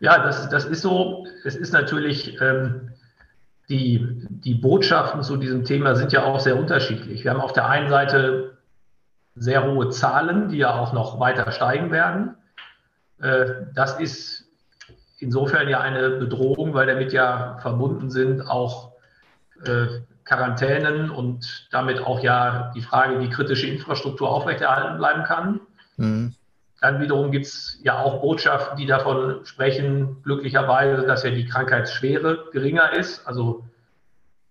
Ja, 0.00 0.22
das, 0.22 0.48
das 0.50 0.64
ist 0.64 0.82
so. 0.82 1.26
Es 1.44 1.56
ist 1.56 1.72
natürlich, 1.72 2.36
ähm, 2.40 2.90
die, 3.68 4.06
die 4.28 4.54
Botschaften 4.54 5.22
zu 5.22 5.36
diesem 5.36 5.64
Thema 5.64 5.94
sind 5.94 6.12
ja 6.12 6.24
auch 6.24 6.40
sehr 6.40 6.58
unterschiedlich. 6.58 7.24
Wir 7.24 7.30
haben 7.30 7.40
auf 7.40 7.52
der 7.52 7.68
einen 7.68 7.88
Seite 7.88 8.58
sehr 9.34 9.64
hohe 9.64 9.88
Zahlen, 9.90 10.48
die 10.48 10.58
ja 10.58 10.74
auch 10.74 10.92
noch 10.92 11.18
weiter 11.18 11.50
steigen 11.50 11.90
werden. 11.90 12.36
Äh, 13.20 13.46
das 13.74 13.98
ist 13.98 14.48
insofern 15.18 15.68
ja 15.68 15.80
eine 15.80 16.10
Bedrohung, 16.10 16.74
weil 16.74 16.86
damit 16.86 17.12
ja 17.12 17.56
verbunden 17.60 18.10
sind 18.10 18.42
auch 18.42 18.92
äh, 19.64 19.86
Quarantänen 20.24 21.10
und 21.10 21.68
damit 21.70 22.00
auch 22.00 22.20
ja 22.22 22.70
die 22.74 22.82
Frage, 22.82 23.20
wie 23.20 23.28
kritische 23.28 23.66
Infrastruktur 23.66 24.30
aufrechterhalten 24.30 24.98
bleiben 24.98 25.24
kann. 25.24 25.60
Mhm. 25.96 26.34
Dann 26.84 27.00
wiederum 27.00 27.30
gibt 27.30 27.46
es 27.46 27.80
ja 27.82 27.98
auch 27.98 28.20
Botschaften, 28.20 28.76
die 28.76 28.84
davon 28.84 29.40
sprechen, 29.44 30.22
glücklicherweise, 30.22 31.06
dass 31.06 31.22
ja 31.22 31.30
die 31.30 31.46
Krankheitsschwere 31.46 32.50
geringer 32.52 32.92
ist. 32.92 33.26
Also 33.26 33.64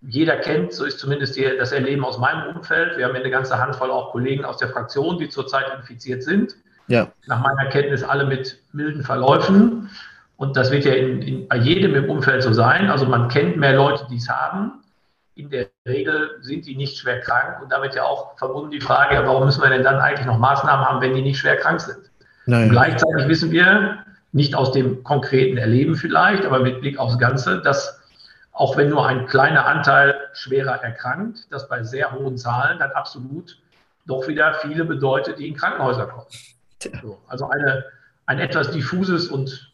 jeder 0.02 0.38
kennt, 0.38 0.74
so 0.74 0.84
ist 0.84 0.98
zumindest 0.98 1.36
die, 1.36 1.48
das 1.60 1.72
Erleben 1.72 2.04
aus 2.04 2.18
meinem 2.18 2.56
Umfeld. 2.56 2.98
Wir 2.98 3.06
haben 3.06 3.16
eine 3.16 3.30
ganze 3.30 3.60
Handvoll 3.60 3.92
auch 3.92 4.14
Kollegen 4.14 4.46
aus 4.46 4.58
der 4.58 4.70
Fraktion, 4.70 5.20
die 5.20 5.30
zurzeit 5.30 5.66
infiziert 5.78 6.24
sind. 6.24 6.56
Ja. 6.88 7.12
Nach 7.28 7.40
meiner 7.40 7.70
Kenntnis 7.70 8.04
alle 8.04 8.26
mit 8.26 8.58
milden 8.72 9.04
Verläufen. 9.04 9.92
Und 10.36 10.58
das 10.58 10.72
wird 10.72 10.86
ja 10.86 10.94
in, 10.94 11.22
in, 11.22 11.48
bei 11.48 11.58
jedem 11.58 11.94
im 11.94 12.10
Umfeld 12.10 12.42
so 12.42 12.52
sein. 12.52 12.90
Also 12.90 13.06
man 13.06 13.28
kennt 13.28 13.58
mehr 13.58 13.76
Leute, 13.76 14.08
die 14.10 14.18
es 14.18 14.28
haben. 14.28 14.84
In 15.36 15.52
der 15.52 15.68
Regel 15.88 16.32
sind 16.42 16.66
die 16.66 16.76
nicht 16.76 16.98
schwer 16.98 17.20
krank 17.20 17.62
und 17.62 17.72
damit 17.72 17.94
ja 17.94 18.06
auch 18.06 18.36
verbunden 18.40 18.72
die 18.72 18.82
Frage, 18.82 19.22
warum 19.24 19.46
müssen 19.46 19.62
wir 19.62 19.70
denn 19.70 19.84
dann 19.84 20.00
eigentlich 20.00 20.26
noch 20.26 20.40
Maßnahmen 20.40 20.84
haben, 20.84 21.00
wenn 21.00 21.14
die 21.14 21.22
nicht 21.22 21.38
schwer 21.38 21.58
krank 21.58 21.80
sind? 21.80 22.10
Nein. 22.46 22.70
gleichzeitig 22.70 23.28
wissen 23.28 23.52
wir, 23.52 24.04
nicht 24.32 24.56
aus 24.56 24.72
dem 24.72 25.04
konkreten 25.04 25.58
Erleben 25.58 25.96
vielleicht, 25.96 26.46
aber 26.46 26.60
mit 26.60 26.82
Blick 26.82 26.98
aufs 26.98 27.20
Ganze, 27.20 27.62
dass 27.62 28.02
auch 28.52 28.78
wenn 28.78 28.90
nur 28.90 29.08
ein 29.08 29.26
kleiner 29.28 29.66
Anteil 29.66 30.16
schwerer 30.34 30.84
erkrankt, 30.84 31.48
das 31.52 31.68
bei 31.68 31.84
sehr 31.84 32.12
hohen 32.12 32.38
Zahlen 32.38 32.80
dann 32.80 32.92
absolut 32.92 33.58
doch 34.06 34.28
wieder 34.28 34.56
viele 34.56 34.86
bedeutet, 34.86 35.40
die 35.40 35.48
in 35.48 35.56
Krankenhäuser 35.56 36.08
kommen. 36.08 36.28
So, 37.02 37.20
also 37.28 37.50
eine, 37.50 37.86
ein 38.26 38.40
etwas 38.40 38.72
diffuses 38.72 39.28
und 39.28 39.72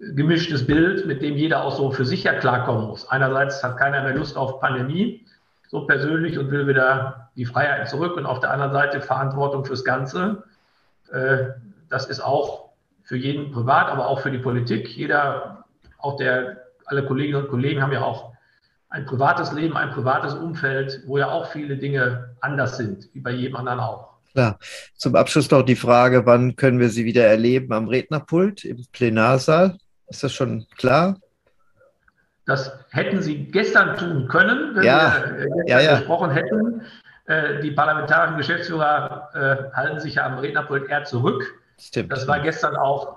gemischtes 0.00 0.66
Bild, 0.66 1.06
mit 1.06 1.22
dem 1.22 1.36
jeder 1.36 1.64
auch 1.64 1.76
so 1.76 1.90
für 1.90 2.04
sich 2.04 2.24
ja 2.24 2.34
klarkommen 2.34 2.86
muss. 2.86 3.08
Einerseits 3.08 3.62
hat 3.62 3.76
keiner 3.76 4.02
mehr 4.02 4.14
Lust 4.14 4.36
auf 4.36 4.60
Pandemie, 4.60 5.24
so 5.68 5.86
persönlich 5.86 6.38
und 6.38 6.50
will 6.50 6.66
wieder 6.66 7.30
die 7.36 7.44
Freiheiten 7.44 7.86
zurück 7.86 8.16
und 8.16 8.24
auf 8.24 8.40
der 8.40 8.50
anderen 8.50 8.72
Seite 8.72 9.00
Verantwortung 9.00 9.64
fürs 9.64 9.84
Ganze. 9.84 10.44
Äh, 11.12 11.48
das 11.88 12.06
ist 12.06 12.20
auch 12.20 12.70
für 13.02 13.16
jeden 13.16 13.50
privat, 13.52 13.88
aber 13.88 14.06
auch 14.06 14.20
für 14.20 14.30
die 14.30 14.38
Politik. 14.38 14.88
Jeder, 14.88 15.64
auch 15.98 16.16
der, 16.16 16.58
alle 16.86 17.04
Kolleginnen 17.04 17.42
und 17.42 17.48
Kollegen 17.48 17.82
haben 17.82 17.92
ja 17.92 18.02
auch 18.02 18.32
ein 18.90 19.06
privates 19.06 19.52
Leben, 19.52 19.76
ein 19.76 19.90
privates 19.90 20.34
Umfeld, 20.34 21.02
wo 21.06 21.18
ja 21.18 21.30
auch 21.30 21.50
viele 21.50 21.76
Dinge 21.76 22.36
anders 22.40 22.76
sind, 22.76 23.08
wie 23.12 23.20
bei 23.20 23.30
jedem 23.30 23.56
anderen 23.56 23.80
auch. 23.80 24.08
Klar. 24.32 24.58
Zum 24.94 25.16
Abschluss 25.16 25.50
noch 25.50 25.62
die 25.62 25.76
Frage, 25.76 26.26
wann 26.26 26.56
können 26.56 26.78
wir 26.78 26.90
Sie 26.90 27.04
wieder 27.04 27.24
erleben 27.24 27.72
am 27.72 27.88
Rednerpult 27.88 28.64
im 28.64 28.84
Plenarsaal? 28.92 29.78
Ist 30.08 30.22
das 30.22 30.32
schon 30.32 30.66
klar? 30.76 31.18
Das 32.46 32.72
hätten 32.90 33.20
Sie 33.20 33.44
gestern 33.44 33.96
tun 33.96 34.28
können, 34.28 34.74
wenn 34.74 34.84
ja. 34.84 35.22
wir 35.22 35.36
gestern 35.36 35.66
ja, 35.66 35.80
ja. 35.80 35.96
gesprochen 35.98 36.30
hätten. 36.30 36.82
Äh, 37.26 37.60
die 37.60 37.72
parlamentarischen 37.72 38.38
Geschäftsführer 38.38 39.28
äh, 39.34 39.76
halten 39.76 40.00
sich 40.00 40.14
ja 40.14 40.26
am 40.26 40.38
Rednerpult 40.38 40.88
eher 40.88 41.04
zurück. 41.04 41.60
Stimmt. 41.78 42.12
Das 42.12 42.26
war 42.26 42.40
gestern 42.40 42.76
auch, 42.76 43.16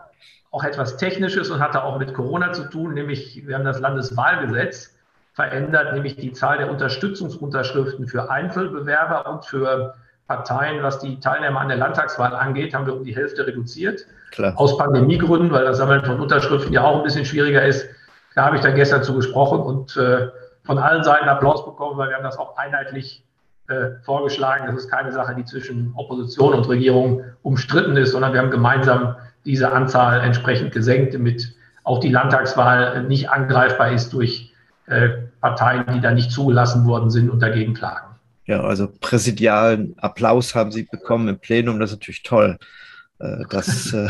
auch 0.52 0.64
etwas 0.64 0.98
Technisches 0.98 1.50
und 1.50 1.60
hatte 1.60 1.84
auch 1.84 1.98
mit 1.98 2.14
Corona 2.14 2.54
zu 2.54 2.70
tun, 2.70 2.94
nämlich 2.94 3.46
wir 3.46 3.56
haben 3.56 3.66
das 3.66 3.80
Landeswahlgesetz 3.80 4.96
verändert, 5.34 5.94
nämlich 5.94 6.18
die 6.18 6.34
Zahl 6.34 6.58
der 6.58 6.70
Unterstützungsunterschriften 6.70 8.08
für 8.08 8.30
Einzelbewerber 8.30 9.30
und 9.30 9.46
für 9.46 9.96
Parteien, 10.28 10.84
was 10.84 11.00
die 11.00 11.20
Teilnehmer 11.20 11.60
an 11.60 11.70
der 11.70 11.78
Landtagswahl 11.78 12.34
angeht, 12.36 12.74
haben 12.74 12.86
wir 12.86 12.96
um 12.96 13.04
die 13.04 13.16
Hälfte 13.16 13.46
reduziert. 13.46 14.06
Klar. 14.32 14.54
Aus 14.58 14.78
Pandemiegründen, 14.78 15.52
weil 15.52 15.66
das 15.66 15.78
Sammeln 15.78 16.06
von 16.06 16.20
Unterschriften 16.20 16.72
ja 16.72 16.84
auch 16.84 16.98
ein 16.98 17.04
bisschen 17.04 17.26
schwieriger 17.26 17.66
ist. 17.66 17.90
Da 18.36 18.46
habe 18.46 18.56
ich 18.56 18.62
dann 18.62 18.76
gestern 18.76 19.04
zu 19.04 19.14
gesprochen 19.14 19.60
und 19.60 19.98
äh, 19.98 20.30
von 20.64 20.78
allen 20.78 21.04
Seiten 21.04 21.28
Applaus 21.28 21.66
bekommen, 21.66 21.98
weil 21.98 22.10
wir 22.10 22.16
haben 22.16 22.24
das 22.24 22.38
auch 22.38 22.56
einheitlich 22.56 23.26
vorgeschlagen. 24.04 24.66
Das 24.68 24.84
ist 24.84 24.90
keine 24.90 25.12
Sache, 25.12 25.34
die 25.36 25.46
zwischen 25.46 25.94
Opposition 25.96 26.54
und 26.54 26.68
Regierung 26.68 27.24
umstritten 27.42 27.96
ist, 27.96 28.12
sondern 28.12 28.34
wir 28.34 28.42
haben 28.42 28.52
gemeinsam 28.52 29.16
diese 29.46 29.72
Anzahl 29.72 30.22
entsprechend 30.22 30.74
gesenkt, 30.74 31.14
damit 31.14 31.56
auch 31.84 32.00
die 32.00 32.10
Landtagswahl 32.10 33.04
nicht 33.04 33.30
angreifbar 33.30 33.92
ist 33.92 34.14
durch 34.14 34.54
äh, 34.88 35.10
Parteien, 35.40 35.86
die 35.94 36.02
da 36.02 36.12
nicht 36.12 36.32
zugelassen 36.32 36.86
worden 36.86 37.10
sind 37.10 37.30
und 37.30 37.40
dagegen 37.40 37.74
klagen. 37.74 38.16
Ja, 38.46 38.62
also 38.62 38.90
präsidialen 39.00 39.96
Applaus 39.98 40.54
haben 40.56 40.72
Sie 40.72 40.84
bekommen 40.84 41.28
im 41.28 41.40
Plenum, 41.40 41.80
das 41.80 41.92
ist 41.92 41.98
natürlich 41.98 42.24
toll. 42.24 42.58
Äh, 43.20 43.44
das, 43.50 43.94
äh, 43.94 44.10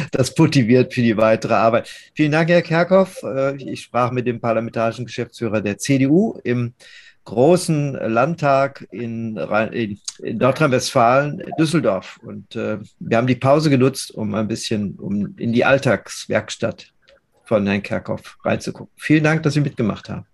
das 0.10 0.36
motiviert 0.36 0.92
für 0.92 1.02
die 1.02 1.16
weitere 1.16 1.54
Arbeit. 1.54 1.88
Vielen 2.14 2.32
Dank, 2.32 2.48
Herr 2.48 2.62
Kerkhoff. 2.62 3.22
Äh, 3.22 3.56
ich 3.56 3.82
sprach 3.82 4.10
mit 4.10 4.26
dem 4.26 4.40
parlamentarischen 4.40 5.04
Geschäftsführer 5.04 5.60
der 5.60 5.78
CDU 5.78 6.38
im 6.44 6.74
großen 7.24 7.94
Landtag 7.94 8.86
in, 8.90 9.36
in, 9.36 9.98
in 10.18 10.38
Nordrhein-Westfalen, 10.38 11.42
Düsseldorf. 11.58 12.18
Und 12.22 12.56
äh, 12.56 12.78
wir 12.98 13.16
haben 13.16 13.26
die 13.26 13.36
Pause 13.36 13.70
genutzt, 13.70 14.12
um 14.14 14.34
ein 14.34 14.48
bisschen 14.48 14.96
um 14.96 15.34
in 15.38 15.52
die 15.52 15.64
Alltagswerkstatt 15.64 16.86
von 17.44 17.66
Herrn 17.66 17.82
Kerkhoff 17.82 18.38
reinzugucken. 18.44 18.92
Vielen 18.96 19.24
Dank, 19.24 19.42
dass 19.42 19.54
Sie 19.54 19.60
mitgemacht 19.60 20.08
haben. 20.08 20.26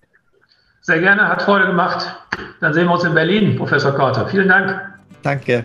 Sehr 0.81 1.01
gerne, 1.01 1.29
hat 1.29 1.43
Freude 1.43 1.67
gemacht. 1.67 2.07
Dann 2.61 2.73
sehen 2.73 2.87
wir 2.87 2.95
uns 2.95 3.05
in 3.05 3.15
Berlin, 3.15 3.57
Professor 3.57 3.93
Korte. 3.93 4.27
Vielen 4.29 4.49
Dank. 4.49 4.81
Danke. 5.23 5.65